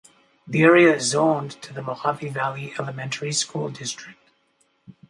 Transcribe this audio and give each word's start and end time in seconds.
The 0.47 0.63
area 0.63 0.95
is 0.95 1.03
zoned 1.11 1.51
to 1.61 1.73
the 1.75 1.83
Mohave 1.83 2.33
Valley 2.33 2.73
Elementary 2.79 3.31
School 3.31 3.69
District. 3.69 4.17